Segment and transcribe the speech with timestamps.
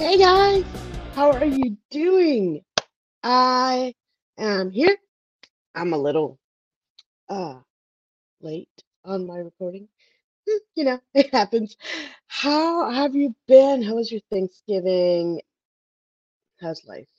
[0.00, 0.64] Hey guys,
[1.14, 2.64] how are you doing?
[3.22, 3.92] I
[4.38, 4.96] am here.
[5.74, 6.38] I'm a little
[7.28, 7.60] uh
[8.40, 8.70] late
[9.04, 9.88] on my recording.
[10.48, 11.76] Hmm, You know, it happens.
[12.28, 13.82] How have you been?
[13.82, 15.42] How was your Thanksgiving?
[16.62, 17.10] How's life?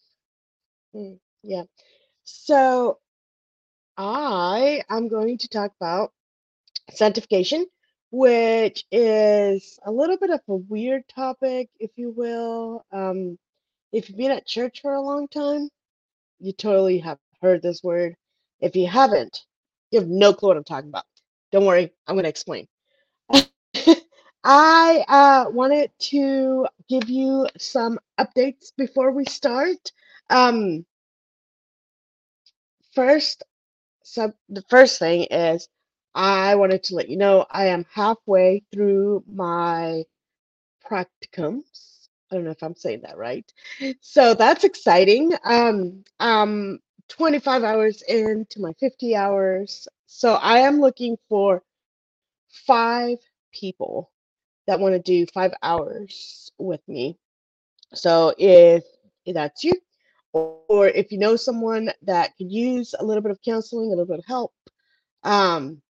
[0.94, 1.14] Hmm,
[1.44, 1.66] yeah.
[2.24, 2.98] So
[3.98, 6.14] I am going to talk about
[6.92, 7.68] sanctification,
[8.12, 12.86] which is a little bit of a weird topic, if you will.
[12.92, 13.38] Um,
[13.94, 15.70] if you've been at church for a long time,
[16.40, 18.16] you totally have heard this word.
[18.62, 19.42] If you haven't,
[19.92, 21.06] you have no clue what I'm talking about.
[21.52, 22.68] Don't worry, I'm going to explain.
[24.44, 29.92] I uh, wanted to give you some updates before we start.
[30.30, 30.86] Um,
[32.94, 33.44] first,
[34.04, 35.70] so the first thing is
[36.14, 40.04] I wanted to let you know I am halfway through my
[40.86, 42.08] practicums.
[42.32, 43.52] I don't know if I'm saying that right.
[44.02, 45.34] So that's exciting.
[45.44, 49.88] Um, um, 25 hours into my 50 hours.
[50.08, 51.64] So I am looking for
[52.50, 53.18] five
[53.54, 54.12] people
[54.68, 57.18] that want to do five hours with me.
[57.94, 58.84] So if
[59.26, 59.74] that's you,
[60.34, 64.06] or if you know someone that could use a little bit of counseling, a little
[64.06, 64.54] bit of help,
[65.24, 65.82] um,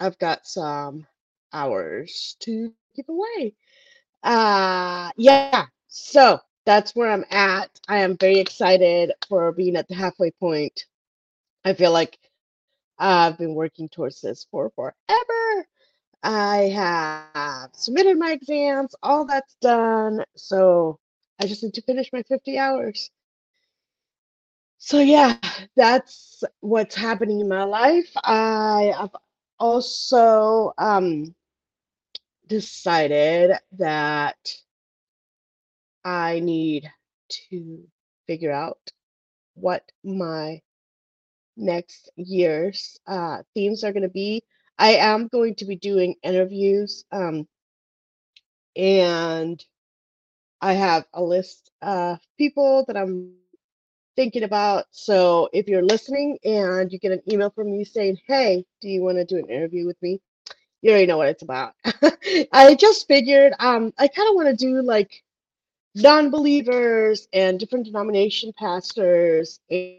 [0.00, 1.06] I've got some
[1.52, 3.54] hours to give away.
[4.22, 5.66] Uh, yeah.
[5.88, 7.70] So that's where I'm at.
[7.88, 10.86] I am very excited for being at the halfway point.
[11.64, 12.18] I feel like
[12.98, 15.66] I've been working towards this for forever.
[16.22, 20.24] I have submitted my exams, all that's done.
[20.36, 20.98] So
[21.40, 23.10] I just need to finish my 50 hours.
[24.78, 25.36] So yeah,
[25.76, 28.10] that's what's happening in my life.
[28.24, 29.14] I have
[29.60, 31.34] also um,
[32.48, 34.38] decided that
[36.04, 36.90] I need
[37.50, 37.88] to
[38.26, 38.92] figure out
[39.54, 40.62] what my
[41.56, 44.44] next year's uh, themes are going to be.
[44.78, 47.48] I am going to be doing interviews, um,
[48.76, 49.64] and
[50.60, 53.39] I have a list of people that I'm
[54.20, 54.84] thinking about.
[54.90, 59.02] So if you're listening and you get an email from me saying, "Hey, do you
[59.02, 60.20] want to do an interview with me?"
[60.82, 61.74] You already know what it's about.
[62.52, 65.22] I just figured um, I kind of want to do like
[65.94, 69.96] non-believers and different denomination pastors and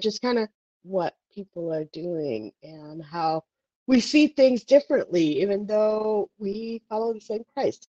[0.00, 0.48] just kind of
[0.82, 3.44] what people are doing and how
[3.86, 7.88] we see things differently, even though we follow the same Christ.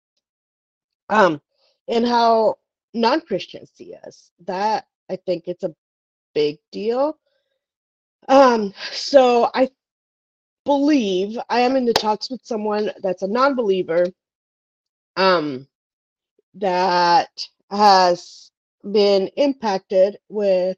[1.09, 1.41] Um,
[1.87, 2.55] and how
[2.93, 4.31] non-Christians see us.
[4.45, 5.75] That I think it's a
[6.33, 7.17] big deal.
[8.27, 9.69] Um, so I
[10.65, 14.07] believe I am in the talks with someone that's a non-believer,
[15.17, 15.67] um,
[16.55, 18.51] that has
[18.91, 20.77] been impacted with,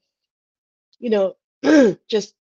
[0.99, 1.35] you know,
[2.07, 2.35] just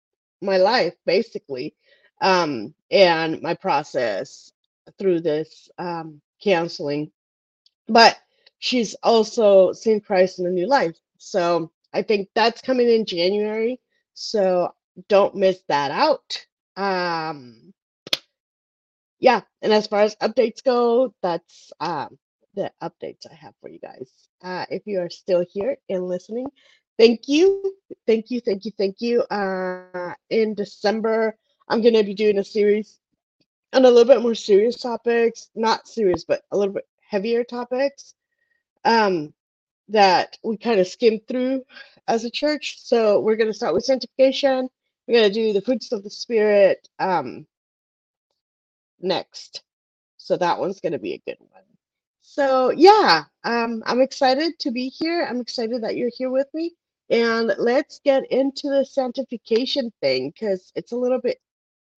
[0.41, 1.75] my life basically,
[2.21, 4.51] um, and my process
[4.99, 7.11] through this um, counseling.
[7.87, 8.17] But
[8.59, 10.95] she's also seen Christ in a new life.
[11.17, 13.79] So I think that's coming in January.
[14.13, 14.73] So
[15.07, 16.45] don't miss that out.
[16.77, 17.73] Um,
[19.19, 22.17] yeah, and as far as updates go, that's um,
[22.55, 24.09] the updates I have for you guys.
[24.43, 26.47] Uh, if you are still here and listening,
[26.97, 27.75] thank you,
[28.07, 29.21] thank you, thank you, thank you.
[29.23, 31.37] Uh, in December,
[31.67, 32.99] I'm going to be doing a series
[33.73, 38.15] on a little bit more serious topics, not serious, but a little bit heavier topics
[38.85, 39.33] um,
[39.89, 41.63] that we kind of skimmed through
[42.07, 42.77] as a church.
[42.79, 44.69] So we're going to start with sanctification.
[45.07, 47.45] We're going to do the fruits of the spirit um,
[49.01, 49.63] next.
[50.17, 51.63] So that one's going to be a good one.
[52.21, 55.27] So yeah, um, I'm excited to be here.
[55.29, 56.73] I'm excited that you're here with me.
[57.09, 61.39] And let's get into the sanctification thing because it's a little bit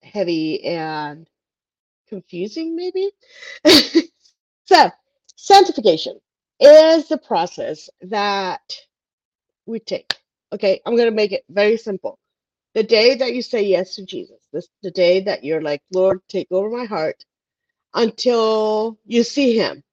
[0.01, 1.27] heavy and
[2.09, 3.11] confusing, maybe.
[4.65, 4.89] so,
[5.35, 6.19] sanctification
[6.59, 8.61] is the process that
[9.65, 10.15] we take.
[10.53, 12.19] Okay, I'm going to make it very simple.
[12.75, 16.19] The day that you say yes to Jesus, this the day that you're like, Lord,
[16.29, 17.23] take over my heart
[17.93, 19.83] until you see him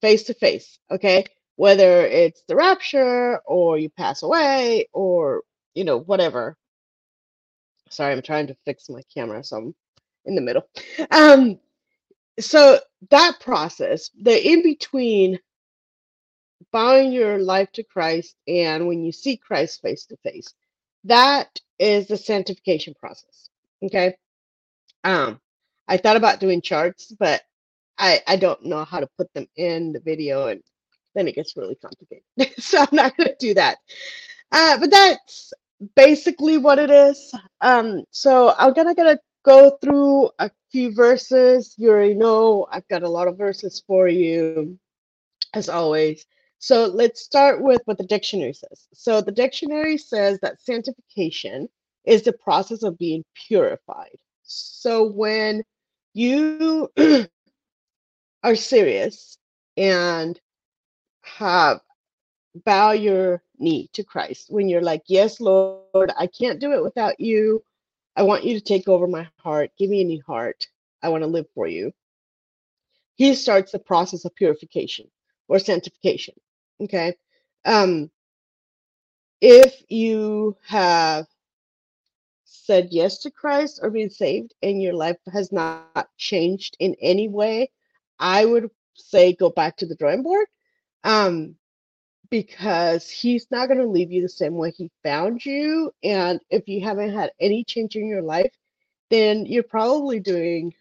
[0.00, 0.78] face to face.
[0.90, 5.42] Okay, whether it's the rapture or you pass away or
[5.76, 6.56] you know, whatever.
[7.90, 9.74] Sorry, I'm trying to fix my camera, so I'm
[10.24, 10.68] in the middle.
[11.10, 11.60] Um,
[12.40, 12.78] so
[13.10, 15.38] that process, the in between
[16.72, 20.52] bowing your life to Christ and when you see Christ face to face,
[21.04, 23.48] that is the sanctification process.
[23.82, 24.14] Okay.
[25.04, 25.40] Um,
[25.88, 27.42] I thought about doing charts, but
[27.98, 30.62] I I don't know how to put them in the video, and
[31.14, 32.24] then it gets really complicated.
[32.62, 33.78] so I'm not going to do that.
[34.52, 35.52] Uh, but that's
[35.94, 37.32] basically what it is.
[37.60, 41.74] Um, so I'm gonna gonna go through a few verses.
[41.78, 44.78] You already know I've got a lot of verses for you,
[45.54, 46.26] as always.
[46.58, 48.88] So let's start with what the dictionary says.
[48.92, 51.68] So the dictionary says that sanctification
[52.04, 54.16] is the process of being purified.
[54.42, 55.62] So when
[56.14, 56.90] you
[58.42, 59.38] are serious
[59.76, 60.40] and
[61.22, 61.80] have
[62.64, 67.20] bow your knee to Christ, when you're like, Yes, Lord, I can't do it without
[67.20, 67.62] you.
[68.16, 69.70] I want you to take over my heart.
[69.78, 70.66] Give me a new heart.
[71.02, 71.92] I want to live for you.
[73.16, 75.10] He starts the process of purification
[75.48, 76.34] or sanctification.
[76.80, 77.14] Okay.
[77.64, 78.10] Um,
[79.40, 81.26] if you have
[82.44, 87.28] said yes to Christ or been saved and your life has not changed in any
[87.28, 87.70] way,
[88.18, 90.46] I would say go back to the drawing board.
[91.04, 91.56] Um,
[92.30, 95.92] because he's not going to leave you the same way he found you.
[96.02, 98.52] And if you haven't had any change in your life,
[99.10, 100.74] then you're probably doing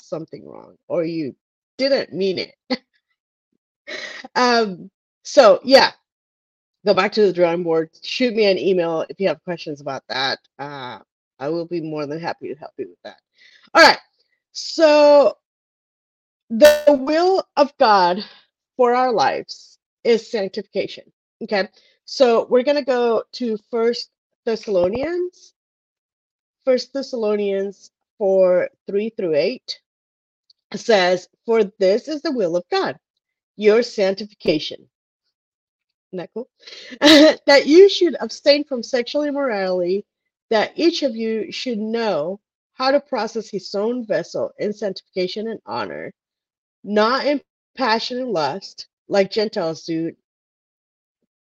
[0.00, 1.34] something wrong or you
[1.76, 2.54] didn't mean it.
[4.34, 4.90] um,
[5.22, 5.92] so, yeah,
[6.84, 7.90] go back to the drawing board.
[8.02, 10.38] Shoot me an email if you have questions about that.
[10.58, 10.98] Uh,
[11.38, 13.18] I will be more than happy to help you with that.
[13.74, 13.98] All right.
[14.52, 15.36] So,
[16.50, 18.24] the will of God
[18.76, 19.77] for our lives
[20.08, 21.04] is sanctification.
[21.42, 21.68] Okay.
[22.04, 24.10] So, we're going to go to First
[24.44, 25.52] Thessalonians,
[26.64, 29.80] First Thessalonians 4 3 through 8
[30.74, 32.98] says, For this is the will of God,
[33.56, 34.88] your sanctification.
[36.12, 36.48] Isn't that cool?
[37.00, 40.04] that you should abstain from sexual immorality
[40.50, 42.40] that each of you should know
[42.72, 46.12] how to process his own vessel in sanctification and honor,
[46.84, 47.40] not in
[47.76, 50.12] passion and lust, like Gentiles do,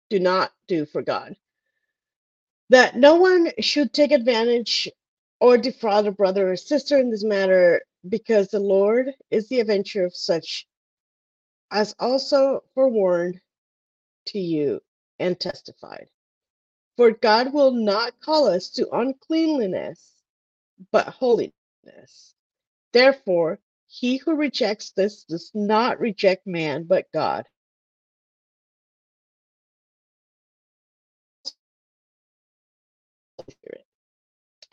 [0.09, 1.35] do not do for God.
[2.69, 4.89] That no one should take advantage
[5.39, 10.06] or defraud a brother or sister in this matter, because the Lord is the avenger
[10.06, 10.67] of such,
[11.71, 13.39] as also forewarned
[14.27, 14.81] to you
[15.19, 16.07] and testified.
[16.97, 20.13] For God will not call us to uncleanliness,
[20.91, 21.53] but holiness.
[22.94, 23.59] Therefore,
[23.89, 27.45] he who rejects this does not reject man, but God.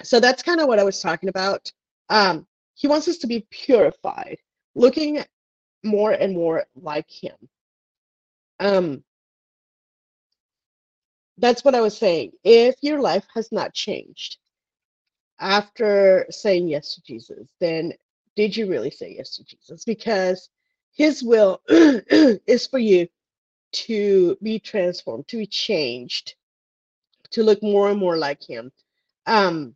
[0.04, 1.72] So that's kind of what I was talking about.
[2.10, 4.38] Um, he wants us to be purified,
[4.74, 5.24] looking
[5.84, 7.36] more and more like him.
[8.60, 9.04] Um,
[11.38, 12.32] that's what I was saying.
[12.44, 14.38] If your life has not changed
[15.40, 17.92] after saying yes to Jesus, then
[18.36, 19.84] did you really say yes to Jesus?
[19.84, 20.48] Because
[20.94, 23.08] his will is for you
[23.72, 26.34] to be transformed, to be changed,
[27.30, 28.70] to look more and more like him.
[29.26, 29.74] Um,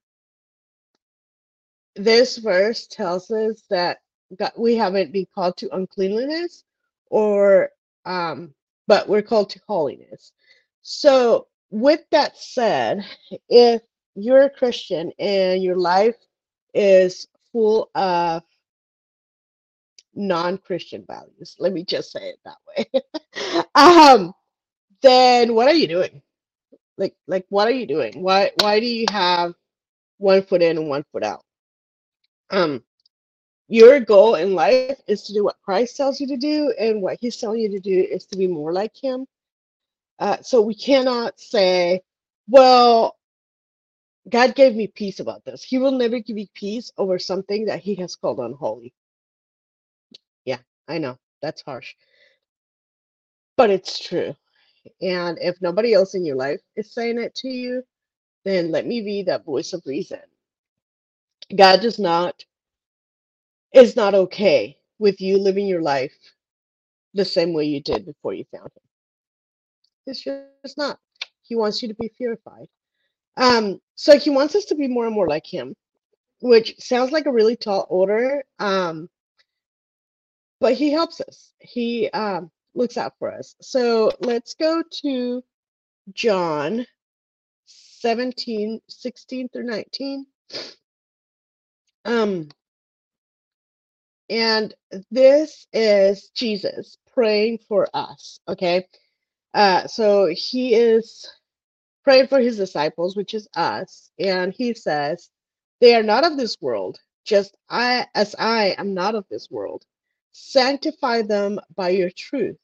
[1.96, 3.98] this verse tells us that
[4.38, 6.64] God, we haven't been called to uncleanliness
[7.06, 7.70] or
[8.04, 8.54] um,
[8.86, 10.32] but we're called to holiness.
[10.82, 13.04] So with that said,
[13.48, 13.82] if
[14.14, 16.16] you're a Christian and your life
[16.74, 18.42] is full of
[20.20, 23.64] non-Christian values, let me just say it that way.
[23.74, 24.32] um,
[25.02, 26.22] then what are you doing?
[26.98, 28.22] Like, like what are you doing?
[28.22, 29.54] Why, why do you have
[30.18, 31.44] one foot in and one foot out?
[32.50, 32.82] Um,
[33.68, 37.18] your goal in life is to do what Christ tells you to do, and what
[37.20, 39.26] He's telling you to do is to be more like Him.
[40.18, 42.02] Uh, so we cannot say,
[42.48, 43.16] well,
[44.28, 45.62] God gave me peace about this.
[45.62, 48.92] He will never give you peace over something that He has called unholy.
[50.90, 51.94] I know that's harsh,
[53.56, 54.34] but it's true.
[55.02, 57.82] And if nobody else in your life is saying it to you,
[58.44, 60.20] then let me be that voice of reason.
[61.56, 62.44] God does not,
[63.74, 66.14] is not okay with you living your life
[67.14, 68.82] the same way you did before you found Him.
[70.06, 70.98] It's just not.
[71.42, 72.68] He wants you to be purified.
[73.36, 75.74] Um, so he wants us to be more and more like him,
[76.42, 78.44] which sounds like a really tall order.
[78.58, 79.08] Um,
[80.60, 81.52] but he helps us.
[81.58, 83.54] He um, looks out for us.
[83.60, 85.42] So let's go to
[86.12, 86.86] John
[87.66, 90.26] 17, 16 through 19.
[92.04, 92.48] Um,
[94.28, 94.74] and
[95.10, 98.40] this is Jesus praying for us.
[98.48, 98.86] Okay.
[99.52, 101.28] Uh, so he is
[102.04, 105.28] praying for his disciples, which is us, and he says,
[105.80, 109.84] They are not of this world, just I as I am not of this world.
[110.32, 112.56] Sanctify them by your truth.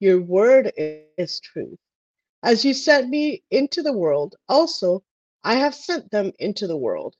[0.00, 1.78] Your word is truth.
[2.42, 5.02] As you sent me into the world, also
[5.42, 7.16] I have sent them into the world.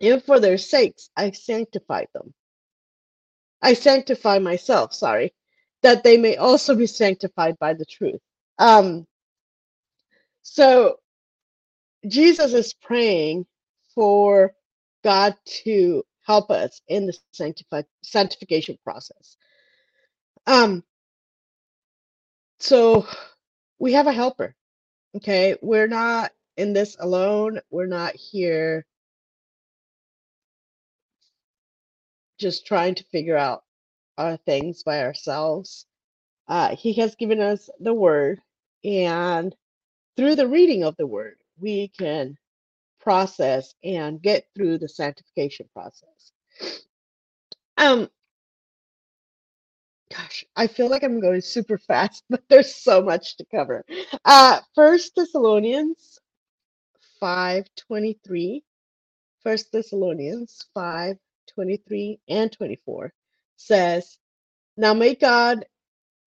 [0.00, 2.34] And for their sakes I sanctify them.
[3.62, 5.34] I sanctify myself, sorry,
[5.82, 8.20] that they may also be sanctified by the truth.
[8.58, 9.06] Um,
[10.42, 10.98] so
[12.06, 13.46] Jesus is praying
[13.94, 14.54] for
[15.02, 17.16] God to help us in the
[18.02, 19.36] sanctification process.
[20.46, 20.84] Um,
[22.60, 23.06] so
[23.78, 24.54] we have a helper.
[25.16, 27.60] Okay, we're not in this alone.
[27.70, 28.86] We're not here
[32.38, 33.62] just trying to figure out
[34.18, 35.86] our things by ourselves.
[36.48, 38.40] Uh, he has given us the word,
[38.84, 39.54] and
[40.16, 42.36] through the reading of the word, we can
[43.06, 46.32] process and get through the sanctification process.
[47.78, 48.10] Um,
[50.12, 53.84] gosh, I feel like I'm going super fast, but there's so much to cover.
[54.24, 56.18] Uh, First Thessalonians
[57.22, 58.62] 5:23.
[59.44, 61.16] First Thessalonians 5
[61.54, 63.12] 23 and 24
[63.56, 64.18] says,
[64.76, 65.66] Now may God,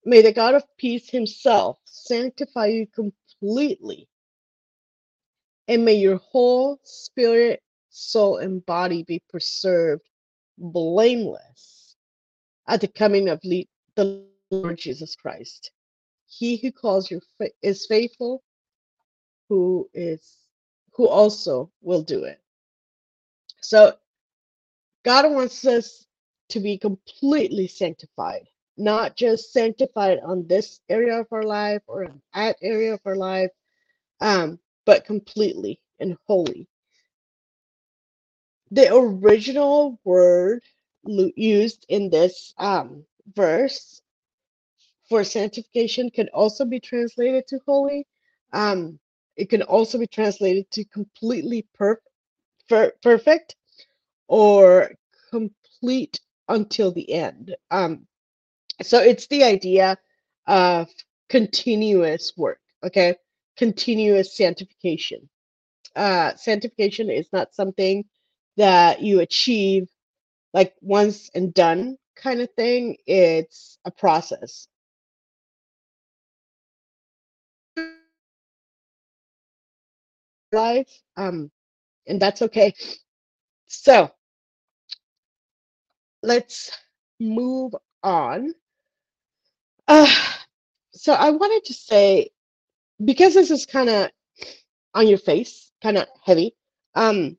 [0.05, 4.08] may the God of peace himself sanctify you completely,
[5.69, 7.61] and may your whole spirit,
[7.91, 10.01] soul, and body be preserved
[10.57, 11.95] blameless
[12.67, 13.63] at the coming of le-
[13.95, 15.71] the Lord Jesus Christ.
[16.27, 18.43] He who calls you fa- is faithful,
[19.47, 20.37] who is
[20.93, 22.41] who also will do it.
[23.61, 23.93] So
[25.05, 26.07] God wants us
[26.49, 32.57] to be completely sanctified, not just sanctified on this area of our life or that
[32.63, 33.51] area of our life,
[34.19, 36.67] um, but completely and holy.
[38.71, 40.63] The original word
[41.05, 43.05] used in this um,
[43.35, 44.01] verse
[45.07, 48.07] for sanctification can also be translated to holy.
[48.51, 48.97] Um,
[49.35, 52.01] it can also be translated to completely per-
[52.67, 53.57] per- perfect
[54.27, 54.95] or
[55.29, 57.55] complete until the end.
[57.69, 58.07] Um,
[58.81, 59.99] so it's the idea
[60.47, 60.89] of
[61.29, 63.17] continuous work, okay?
[63.59, 65.29] Continuous sanctification.
[65.93, 68.05] Uh, sanctification is not something
[68.55, 69.89] that you achieve
[70.53, 72.95] like once and done kind of thing.
[73.05, 74.69] It's a process.
[80.53, 81.51] Life, um,
[82.07, 82.73] and that's okay.
[83.67, 84.09] So
[86.23, 86.71] let's
[87.19, 88.53] move on.
[89.85, 90.07] Uh,
[90.93, 92.29] so I wanted to say
[93.03, 94.09] because this is kind of
[94.93, 96.55] on your face, kind of heavy.
[96.95, 97.37] Um,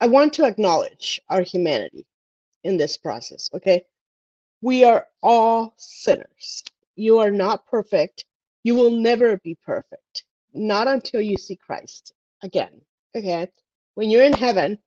[0.00, 2.06] I want to acknowledge our humanity
[2.64, 3.50] in this process.
[3.54, 3.84] Okay,
[4.60, 6.62] we are all sinners.
[6.96, 8.24] You are not perfect.
[8.64, 10.24] You will never be perfect,
[10.54, 12.12] not until you see Christ
[12.42, 12.80] again.
[13.16, 13.48] Okay,
[13.94, 14.78] when you're in heaven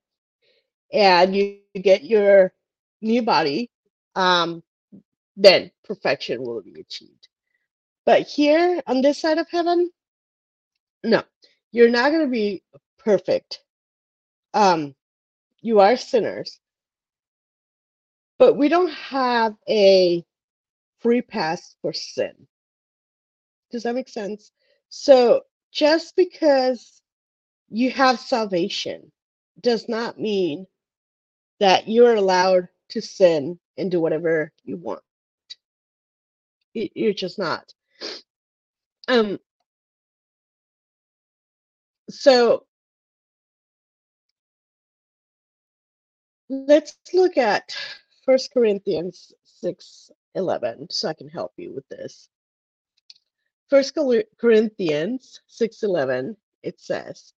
[0.93, 2.53] and you get your
[3.01, 3.69] new body,
[4.15, 4.63] um,
[5.35, 7.27] then perfection will be achieved.
[8.05, 9.91] But here on this side of heaven,
[11.03, 11.23] no,
[11.71, 12.63] you're not going to be
[12.99, 13.61] perfect.
[14.53, 14.95] Um,
[15.61, 16.59] you are sinners,
[18.37, 20.23] but we don't have a
[20.99, 22.33] free pass for sin.
[23.71, 24.51] Does that make sense?
[24.89, 27.01] So just because
[27.69, 29.11] you have salvation
[29.61, 30.67] does not mean
[31.59, 35.01] that you're allowed to sin and do whatever you want.
[36.73, 37.73] You're just not.
[39.07, 39.39] Um,
[42.09, 42.65] so
[46.49, 47.75] let's look at
[48.25, 52.29] First Corinthians 6 11, so I can help you with this.
[53.69, 53.97] First
[54.39, 57.33] Corinthians 6 11, it says,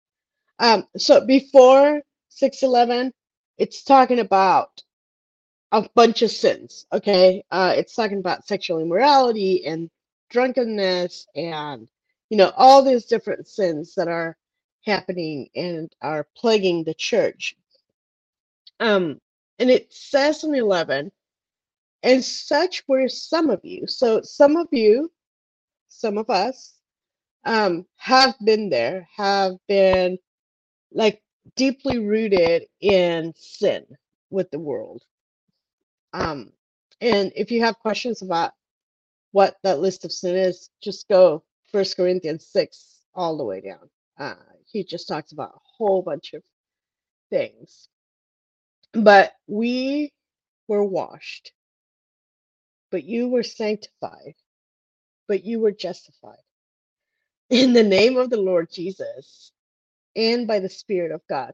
[0.59, 3.13] um, so before 6 11,
[3.57, 4.83] it's talking about
[5.71, 7.43] a bunch of sins, okay?
[7.51, 9.89] Uh, it's talking about sexual immorality and
[10.29, 11.87] drunkenness and,
[12.29, 14.37] you know, all these different sins that are
[14.85, 17.55] happening and are plaguing the church.
[18.79, 19.19] Um,
[19.59, 21.11] and it says in 11,
[22.03, 23.87] and such were some of you.
[23.87, 25.11] So some of you,
[25.87, 26.75] some of us,
[27.45, 30.17] um, have been there, have been
[30.91, 31.21] like
[31.55, 33.85] deeply rooted in sin
[34.29, 35.03] with the world.
[36.13, 36.51] Um,
[37.01, 38.51] and if you have questions about
[39.37, 43.91] what that list of sin is, just go First Corinthians 6 all the way down.
[44.19, 44.35] Uh,
[44.73, 46.43] he just talks about a whole bunch of
[47.31, 47.89] things.
[48.93, 50.13] But we
[50.67, 51.51] were washed,
[52.91, 54.35] but you were sanctified,
[55.27, 56.37] but you were justified
[57.49, 59.51] in the name of the Lord Jesus
[60.15, 61.53] and by the Spirit of God.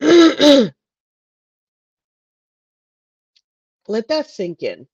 [3.88, 4.88] Let that sink in.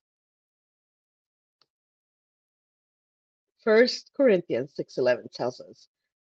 [3.65, 5.89] First Corinthians 6:11 tells us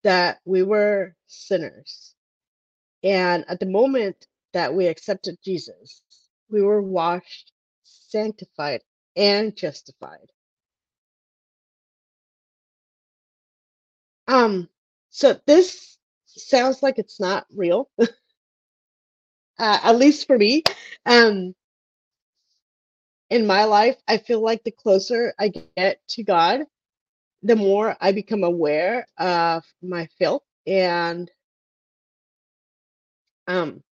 [0.03, 2.15] that we were sinners.
[3.03, 6.01] And at the moment that we accepted Jesus,
[6.49, 7.51] we were washed,
[7.83, 8.83] sanctified,
[9.15, 10.31] and justified.
[14.27, 14.69] Um
[15.09, 18.07] so this sounds like it's not real, uh,
[19.59, 20.63] at least for me.
[21.05, 21.55] Um
[23.29, 26.61] in my life, I feel like the closer I get to God,
[27.43, 31.31] the more I become aware of my filth and
[33.47, 33.83] um,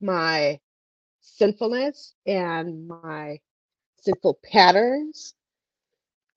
[0.00, 0.60] my
[1.22, 3.40] sinfulness and my
[4.02, 5.34] sinful patterns.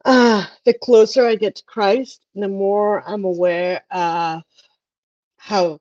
[0.05, 4.43] Uh, the closer I get to Christ, the more I'm aware of
[5.37, 5.79] how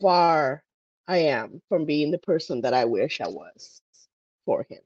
[0.00, 0.64] far
[1.08, 3.82] I am from being the person that I wish I was
[4.46, 4.80] for Him.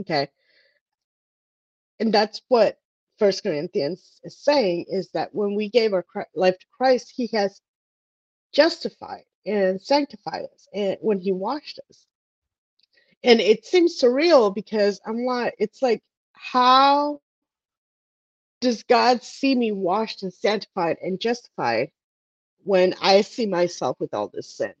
[0.00, 0.28] Okay.
[2.00, 2.78] And that's what
[3.18, 7.60] First Corinthians is saying is that when we gave our life to Christ, He has
[8.52, 12.06] justified and sanctified us, and when He washed us.
[13.22, 16.02] And it seems surreal because I'm like, it's like,
[16.34, 17.20] how
[18.60, 21.90] does God see me washed and sanctified and justified
[22.64, 24.74] when I see myself with all this sin?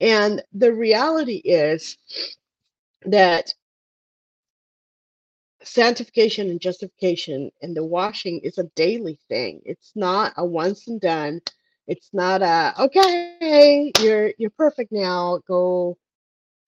[0.00, 1.96] And the reality is
[3.06, 3.54] that
[5.64, 9.62] sanctification and justification and the washing is a daily thing.
[9.64, 11.40] It's not a once and done.
[11.86, 15.40] It's not a okay, you're you're perfect now.
[15.46, 15.98] Go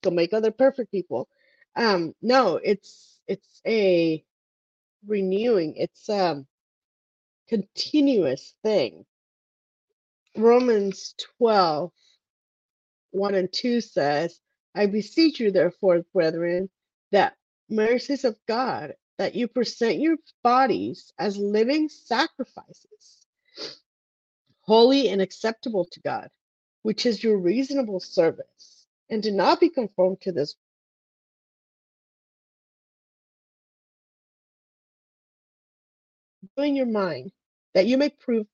[0.02, 1.28] go make other perfect people.
[1.76, 4.24] Um no, it's it's a
[5.06, 5.74] renewing.
[5.76, 6.44] It's a
[7.48, 9.04] continuous thing.
[10.36, 11.92] Romans 12
[13.12, 14.40] 1 and 2 says,
[14.74, 16.68] I beseech you, therefore, brethren,
[17.12, 17.36] that
[17.68, 23.26] mercies of God, that you present your bodies as living sacrifices,
[24.62, 26.28] holy and acceptable to God,
[26.82, 28.86] which is your reasonable service.
[29.10, 30.56] And do not be conformed to this
[36.56, 37.32] in your mind,
[37.74, 38.46] that you may prove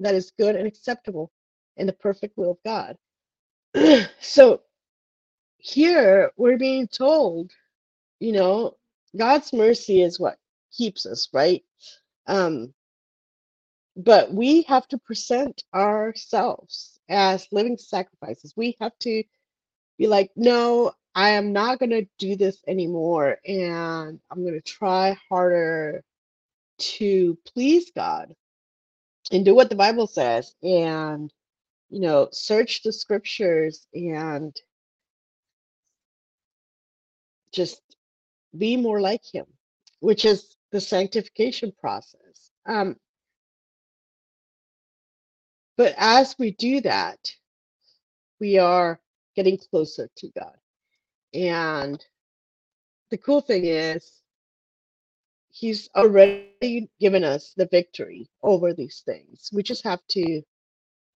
[0.00, 1.30] that is good and acceptable
[1.76, 2.96] in the perfect will of God.
[4.20, 4.60] so
[5.58, 7.52] here we're being told
[8.20, 8.76] you know
[9.18, 10.38] god's mercy is what
[10.76, 11.64] keeps us right?
[12.28, 12.74] Um
[13.96, 18.54] but we have to present ourselves as living sacrifices.
[18.56, 19.24] We have to
[19.98, 24.60] be like no i am not going to do this anymore and i'm going to
[24.60, 26.02] try harder
[26.78, 28.34] to please god
[29.32, 31.32] and do what the bible says and
[31.90, 34.56] you know search the scriptures and
[37.52, 37.80] just
[38.56, 39.46] be more like him,
[40.00, 42.50] which is the sanctification process.
[42.66, 42.96] Um,
[45.76, 47.18] but as we do that,
[48.40, 49.00] we are
[49.36, 50.56] getting closer to God.
[51.34, 52.04] And
[53.10, 54.20] the cool thing is,
[55.52, 59.50] He's already given us the victory over these things.
[59.52, 60.42] We just have to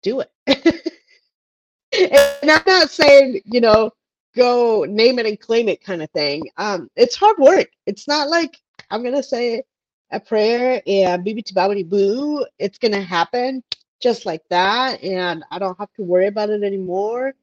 [0.03, 0.31] do it.
[0.47, 3.92] and I'm not saying, you know,
[4.37, 6.49] go name it and claim it kind of thing.
[6.57, 7.68] Um, it's hard work.
[7.87, 8.59] It's not like
[8.90, 9.62] I'm gonna say
[10.11, 12.47] a prayer and beep babidi boo.
[12.59, 13.62] It's gonna happen
[14.01, 17.35] just like that, and I don't have to worry about it anymore.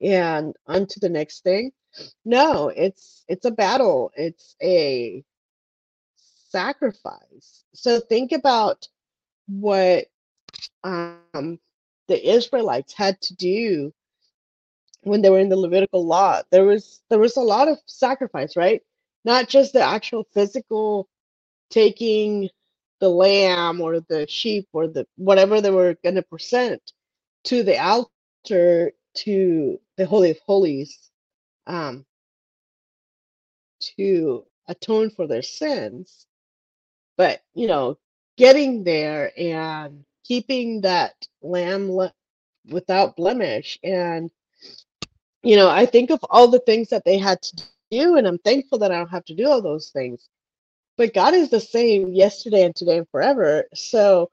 [0.00, 1.72] And on to the next thing.
[2.24, 4.12] No, it's it's a battle.
[4.16, 5.24] It's a
[6.50, 7.64] sacrifice.
[7.74, 8.88] So think about
[9.48, 10.06] what
[10.84, 11.58] um,
[12.08, 13.92] the Israelites had to do
[15.02, 16.42] when they were in the Levitical law.
[16.50, 18.82] There was there was a lot of sacrifice, right?
[19.24, 21.08] Not just the actual physical
[21.70, 22.50] taking
[23.00, 26.80] the lamb or the sheep or the whatever they were going to present
[27.44, 31.10] to the altar to the holy of holies
[31.66, 32.04] um,
[33.80, 36.26] to atone for their sins
[37.18, 37.98] but you know
[38.38, 42.14] getting there and keeping that lamb le-
[42.70, 44.30] without blemish and
[45.46, 48.38] you know, I think of all the things that they had to do, and I'm
[48.38, 50.28] thankful that I don't have to do all those things.
[50.98, 53.66] But God is the same yesterday and today and forever.
[53.72, 54.30] So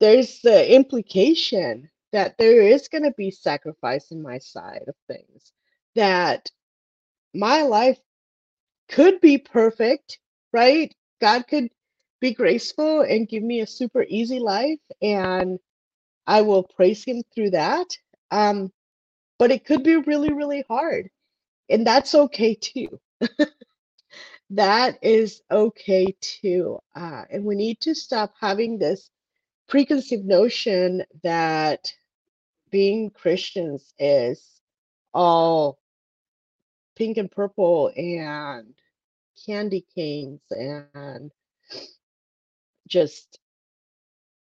[0.00, 5.52] there's the implication that there is going to be sacrifice in my side of things,
[5.94, 6.50] that
[7.32, 7.98] my life
[8.88, 10.18] could be perfect,
[10.52, 10.92] right?
[11.20, 11.68] God could
[12.20, 15.60] be graceful and give me a super easy life, and
[16.26, 17.86] I will praise Him through that.
[18.32, 18.72] Um,
[19.38, 21.10] but it could be really, really hard,
[21.68, 23.00] and that's okay too.
[24.50, 26.78] that is okay too.
[26.94, 29.10] Uh, and we need to stop having this
[29.68, 31.92] preconceived notion that
[32.70, 34.60] being Christians is
[35.12, 35.78] all
[36.96, 38.74] pink and purple and
[39.46, 41.30] candy canes and
[42.88, 43.38] just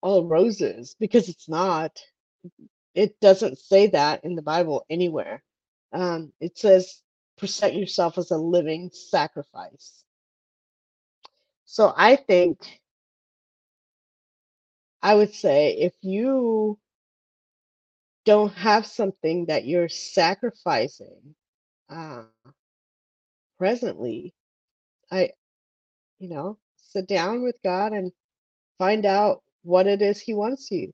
[0.02, 2.00] all roses because it's not.
[2.96, 5.44] It doesn't say that in the Bible anywhere.
[5.94, 7.02] Um, it says
[7.38, 10.06] present yourself as a living sacrifice.
[11.66, 12.60] So I think
[15.02, 16.80] I would say if you
[18.26, 21.36] don't have something that you're sacrificing
[21.90, 22.24] uh,
[23.58, 24.34] presently,
[25.12, 25.32] I,
[26.20, 28.12] you know, sit down with God and
[28.80, 30.94] find out what it is He wants you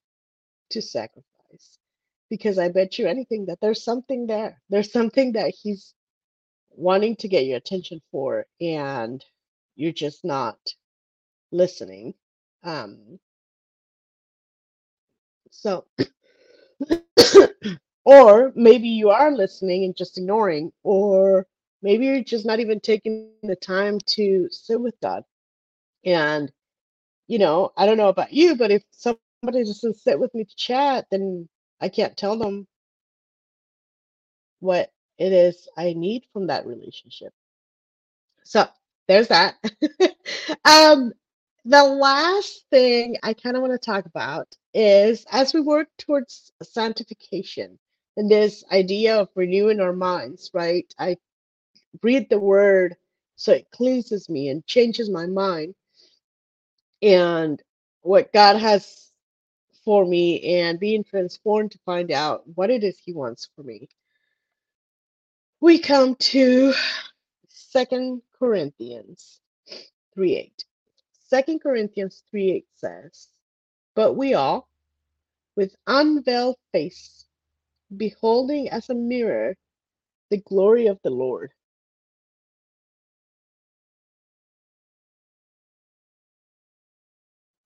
[0.71, 1.79] to sacrifice.
[2.31, 4.61] Because I bet you anything that there's something there.
[4.71, 5.93] There's something that He's
[6.71, 9.23] wanting to get your attention for, and
[9.75, 10.57] you're just not
[11.51, 12.13] listening.
[12.63, 13.19] Um,
[15.51, 15.85] so,
[18.05, 21.47] or maybe you are listening and just ignoring, or
[21.81, 25.23] maybe you're just not even taking the time to sit with God.
[26.05, 26.51] And,
[27.27, 30.55] you know, I don't know about you, but if somebody doesn't sit with me to
[30.55, 31.49] chat, then
[31.81, 32.67] I can't tell them
[34.61, 37.33] what it is I need from that relationship.
[38.43, 38.67] So
[39.07, 39.55] there's that.
[40.65, 41.13] um,
[41.65, 46.51] the last thing I kind of want to talk about is as we work towards
[46.63, 47.79] sanctification
[48.17, 50.91] and this idea of renewing our minds, right?
[50.99, 51.17] I
[52.03, 52.95] read the word
[53.37, 55.75] so it cleanses me and changes my mind
[57.03, 57.61] and
[58.03, 59.10] what God has
[59.85, 63.89] for me and being transformed to find out what it is he wants for me.
[65.61, 66.73] We come to
[67.47, 69.39] Second Corinthians
[70.15, 70.65] 3 8.
[71.45, 73.27] 2 Corinthians 3 8 says,
[73.95, 74.67] But we all,
[75.55, 77.25] with unveiled face,
[77.95, 79.55] beholding as a mirror
[80.29, 81.51] the glory of the Lord,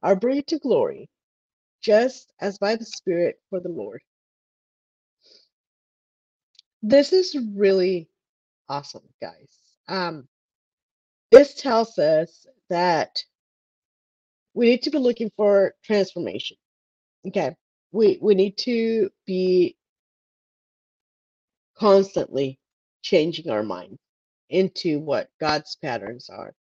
[0.04, 1.10] are brought to glory,
[1.86, 4.02] just as by the Spirit for the Lord.
[6.82, 8.10] This is really
[8.68, 9.60] awesome, guys.
[9.88, 10.28] Um,
[11.32, 13.24] this tells us that
[14.56, 16.58] we need to be looking for transformation.
[17.28, 17.56] Okay.
[17.92, 19.78] We we need to be
[21.78, 22.60] constantly
[23.04, 24.00] changing our mind
[24.50, 26.54] into what God's patterns are.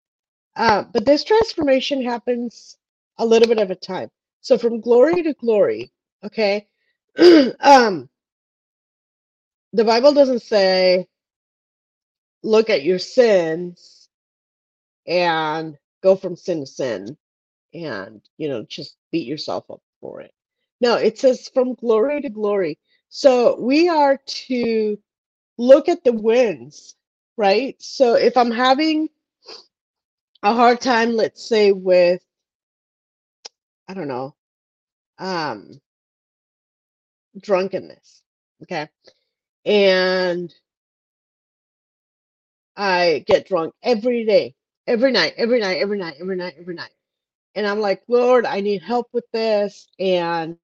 [0.55, 2.77] Uh, but this transformation happens
[3.17, 4.09] a little bit of a time.
[4.45, 5.91] So from glory to glory,
[6.23, 6.67] okay?
[7.17, 8.07] um,
[9.73, 11.07] the Bible doesn't say
[12.43, 14.07] look at your sins
[15.07, 17.17] and go from sin to sin
[17.73, 20.31] and, you know, just beat yourself up for it.
[20.79, 22.77] No, it says from glory to glory.
[23.09, 24.99] So we are to
[25.57, 26.93] look at the wins,
[27.35, 27.75] right?
[27.81, 29.09] So if I'm having
[30.43, 32.21] a hard time, let's say with,
[33.87, 34.35] I don't know,
[35.19, 35.81] um,
[37.41, 38.23] drunkenness,
[38.63, 38.89] okay,
[39.65, 40.53] and
[42.77, 44.55] I get drunk every day,
[44.87, 46.91] every night, every night, every night, every night, every night.
[47.55, 49.87] And I'm like, Lord, I need help with this.
[49.99, 50.57] And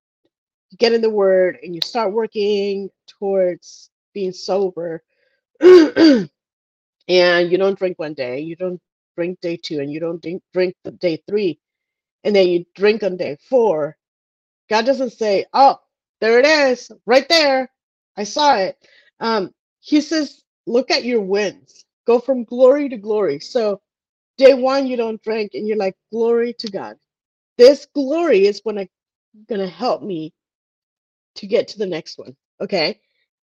[0.72, 5.04] you get in the word and you start working towards being sober.
[5.62, 6.30] and
[7.10, 8.82] you don't drink one day, you don't
[9.18, 11.60] drink day two, and you don't drink, drink the day three.
[12.24, 13.98] And then you drink on day four.
[14.70, 15.78] God doesn't say, Oh,
[16.22, 17.72] there it is, right there.
[18.18, 18.78] I saw it.
[19.20, 23.40] Um, he says, Look at your wins go from glory to glory.
[23.40, 23.82] So
[24.38, 26.98] day one you don't drink and you're like glory to God.
[27.58, 28.90] This glory is when I
[29.50, 30.34] gonna help me
[31.36, 32.36] to get to the next one.
[32.62, 33.00] Okay.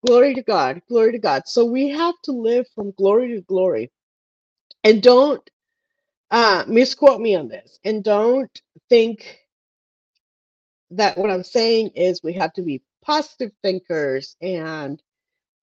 [0.05, 0.81] Glory to God.
[0.89, 1.43] Glory to God.
[1.47, 3.91] So we have to live from glory to glory.
[4.83, 5.41] And don't
[6.31, 7.79] uh misquote me on this.
[7.85, 8.51] And don't
[8.89, 9.39] think
[10.91, 15.01] that what I'm saying is we have to be positive thinkers and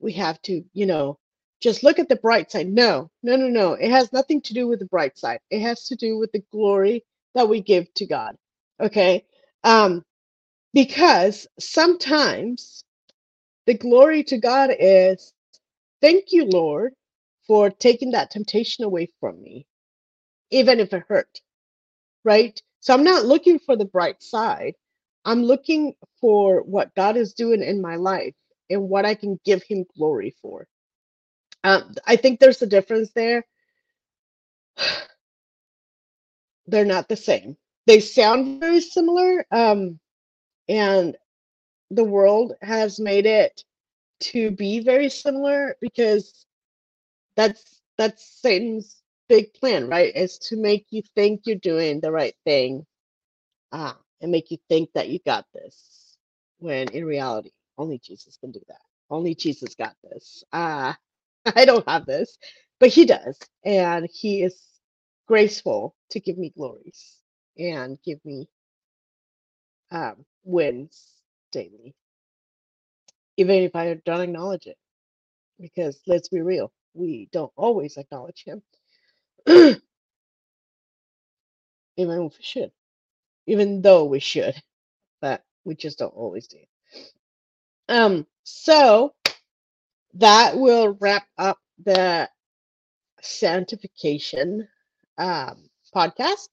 [0.00, 1.18] we have to, you know,
[1.62, 2.68] just look at the bright side.
[2.68, 3.74] No, no, no, no.
[3.74, 5.40] It has nothing to do with the bright side.
[5.50, 8.36] It has to do with the glory that we give to God.
[8.80, 9.24] Okay.
[9.64, 10.04] Um,
[10.74, 12.84] because sometimes
[13.66, 15.32] the glory to God is
[16.02, 16.94] thank you, Lord,
[17.46, 19.66] for taking that temptation away from me,
[20.54, 21.40] even if it hurt,
[22.24, 22.60] right?
[22.80, 24.74] So I'm not looking for the bright side.
[25.24, 28.34] I'm looking for what God is doing in my life
[28.70, 30.68] and what I can give Him glory for.
[31.64, 33.44] Um, I think there's a difference there.
[36.66, 37.56] They're not the same.
[37.86, 39.98] They sound very similar, um,
[40.68, 41.16] and
[41.90, 43.62] the world has made it
[44.20, 46.46] to be very similar because
[47.36, 50.14] that's that's Satan's big plan, right?
[50.16, 52.86] Is to make you think you're doing the right thing,
[53.72, 56.16] ah, and make you think that you got this,
[56.58, 58.80] when in reality, only Jesus can do that.
[59.10, 60.44] Only Jesus got this.
[60.52, 60.96] Ah,
[61.56, 62.38] I don't have this,
[62.80, 64.60] but He does, and He is
[65.28, 67.20] graceful to give me glories
[67.58, 68.48] and give me
[69.92, 71.04] um, wins
[71.52, 71.94] daily,
[73.38, 74.78] even if I don't acknowledge it.
[75.60, 78.62] Because let's be real, we don't always acknowledge Him,
[79.48, 79.78] even
[81.96, 82.72] if we should,
[83.46, 84.54] even though we should,
[85.20, 86.58] but we just don't always do.
[87.88, 89.14] Um, so
[90.14, 92.28] that will wrap up the
[93.20, 94.68] sanctification
[95.18, 96.48] um, podcast.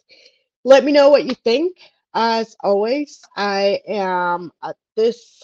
[0.64, 1.78] Let me know what you think.
[2.14, 5.42] As always, I am at this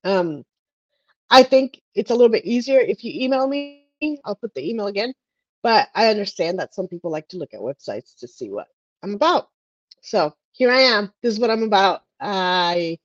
[0.06, 0.46] Um,
[1.30, 3.82] I think it's a little bit easier if you email me.
[4.24, 5.14] I'll put the email again,
[5.62, 8.68] but I understand that some people like to look at websites to see what
[9.02, 9.50] I'm about.
[10.02, 11.12] So here I am.
[11.22, 12.04] This is what I'm about.
[12.24, 13.00] I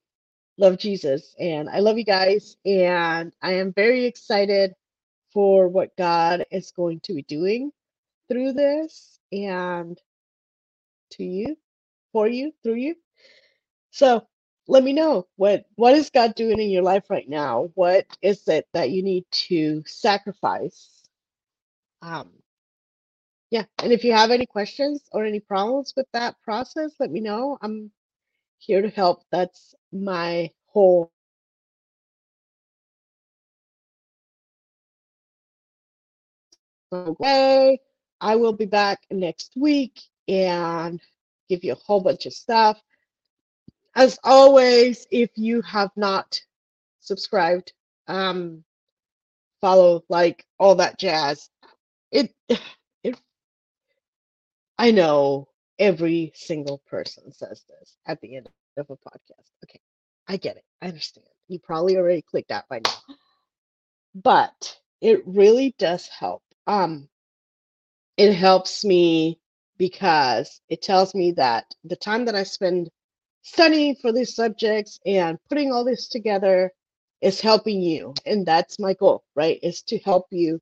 [0.58, 4.74] love Jesus and I love you guys, and I am very excited
[5.32, 7.72] for what God is going to be doing
[8.30, 9.98] through this and
[11.12, 11.56] to you,
[12.12, 12.96] for you, through you.
[13.92, 14.26] So
[14.68, 17.70] let me know what what is God doing in your life right now?
[17.74, 20.90] What is it that you need to sacrifice?
[22.02, 22.30] Um,
[23.50, 27.20] yeah, and if you have any questions or any problems with that process, let me
[27.20, 27.58] know.
[27.62, 27.92] I'm
[28.58, 29.22] here to help.
[29.30, 31.12] That's my whole
[36.90, 37.80] way.
[38.20, 41.00] I will be back next week and
[41.48, 42.80] give you a whole bunch of stuff.
[43.94, 46.40] As always, if you have not
[47.00, 47.72] subscribed,
[48.06, 48.64] um,
[49.60, 51.48] follow, like all that jazz.
[52.10, 52.32] It,
[53.02, 53.20] it.
[54.78, 59.14] I know every single person says this at the end of a podcast.
[59.36, 59.46] Okay,
[59.98, 60.36] I get it.
[60.54, 61.02] I understand.
[61.26, 62.94] You probably already clicked out by now,
[64.14, 66.42] but it really does help.
[66.66, 67.08] Um,
[68.16, 69.40] it helps me
[69.78, 72.90] because it tells me that the time that I spend
[73.42, 76.72] studying for these subjects and putting all this together
[77.20, 78.14] is helping you.
[78.26, 79.58] And that's my goal, right?
[79.62, 80.60] Is to help you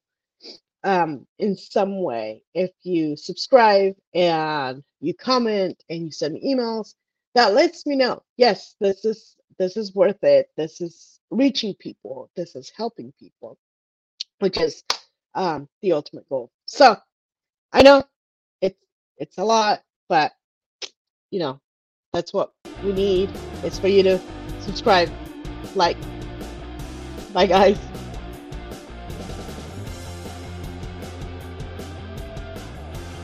[0.87, 2.43] um, in some way.
[2.55, 6.95] If you subscribe and you comment and you send me emails,
[7.35, 10.49] that lets me know, yes, this is this is worth it.
[10.57, 12.31] This is reaching people.
[12.37, 13.59] This is helping people,
[14.39, 14.85] which is
[15.35, 16.51] um, the ultimate goal.
[16.67, 16.97] So
[17.73, 18.05] I know
[18.63, 18.81] it's
[19.19, 20.33] it's a lot, but
[21.31, 21.61] you know
[22.13, 22.53] that's what
[22.85, 23.29] we need.
[23.65, 24.21] It's for you to
[24.61, 25.11] subscribe,
[25.75, 25.97] like.
[27.33, 27.96] Bye, guys.